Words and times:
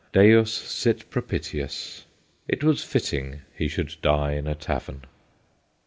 Deus 0.13 0.51
sit 0.51 1.07
pro 1.11 1.21
pitius.... 1.21 2.05
It 2.47 2.63
was 2.63 2.83
fitting 2.83 3.41
he 3.55 3.67
should 3.67 3.97
die 4.01 4.31
in 4.33 4.47
a 4.47 4.55
tavern. 4.55 5.03